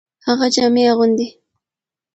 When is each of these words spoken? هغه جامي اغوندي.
هغه 0.25 0.45
جامي 0.55 0.83
اغوندي. 0.91 1.27